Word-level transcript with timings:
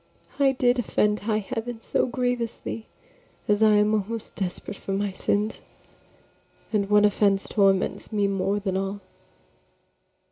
I 0.39 0.53
did 0.53 0.79
offend 0.79 1.19
high 1.19 1.37
heaven 1.37 1.79
so 1.79 2.07
grievously 2.07 2.87
As 3.47 3.61
I 3.61 3.75
am 3.75 3.93
almost 3.93 4.35
desperate 4.35 4.77
for 4.77 4.93
my 4.93 5.11
sins; 5.11 5.61
And 6.73 6.89
one 6.89 7.05
offense 7.05 7.47
torments 7.47 8.11
me 8.11 8.27
more 8.27 8.59
than 8.59 8.77
all. 8.77 9.01